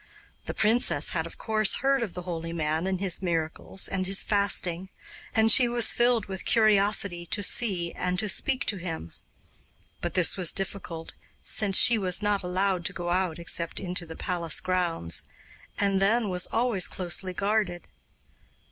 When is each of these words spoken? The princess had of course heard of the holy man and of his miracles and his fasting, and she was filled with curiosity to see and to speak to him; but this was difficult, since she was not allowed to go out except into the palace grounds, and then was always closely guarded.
The 0.47 0.55
princess 0.55 1.11
had 1.11 1.27
of 1.27 1.37
course 1.37 1.75
heard 1.75 2.01
of 2.01 2.15
the 2.15 2.23
holy 2.23 2.53
man 2.53 2.87
and 2.87 2.97
of 2.97 3.01
his 3.01 3.21
miracles 3.21 3.87
and 3.87 4.07
his 4.07 4.23
fasting, 4.23 4.89
and 5.35 5.51
she 5.51 5.67
was 5.67 5.93
filled 5.93 6.25
with 6.25 6.43
curiosity 6.43 7.27
to 7.27 7.43
see 7.43 7.91
and 7.93 8.17
to 8.17 8.27
speak 8.27 8.65
to 8.65 8.77
him; 8.77 9.13
but 10.01 10.15
this 10.15 10.37
was 10.37 10.51
difficult, 10.51 11.13
since 11.43 11.77
she 11.77 11.99
was 11.99 12.23
not 12.23 12.41
allowed 12.41 12.83
to 12.85 12.93
go 12.93 13.11
out 13.11 13.37
except 13.37 13.79
into 13.79 14.07
the 14.07 14.15
palace 14.15 14.59
grounds, 14.59 15.21
and 15.77 16.01
then 16.01 16.29
was 16.29 16.47
always 16.47 16.87
closely 16.87 17.33
guarded. 17.35 17.87